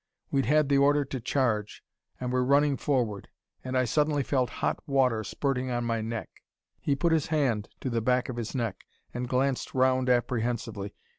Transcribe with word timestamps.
We'd 0.31 0.47
had 0.47 0.67
the 0.67 0.79
order 0.79 1.05
to 1.05 1.19
charge, 1.19 1.83
and 2.19 2.33
were 2.33 2.43
running 2.43 2.75
forward, 2.75 3.27
and 3.63 3.77
I 3.77 3.85
suddenly 3.85 4.23
felt 4.23 4.49
hot 4.65 4.79
water 4.87 5.23
spurting 5.23 5.69
on 5.69 5.83
my 5.83 6.01
neck" 6.01 6.41
He 6.81 6.95
put 6.95 7.11
his 7.11 7.27
hand 7.27 7.69
to 7.81 7.89
the 7.91 8.01
back 8.01 8.27
of 8.27 8.37
his 8.37 8.55
neck 8.55 8.85
and 9.13 9.29
glanced 9.29 9.75
round 9.75 10.09
apprehensively. 10.09 10.95